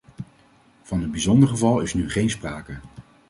[0.81, 2.79] Van een bijzonder geval is nu geen sprake.